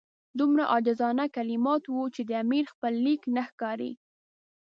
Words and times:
دومره 0.39 0.63
عاجزانه 0.73 1.25
کلمات 1.35 1.83
وو 1.87 2.03
چې 2.15 2.21
د 2.25 2.31
امیر 2.43 2.65
خپل 2.73 2.93
لیک 3.05 3.21
نه 3.35 3.41
ښکاري. 3.49 3.91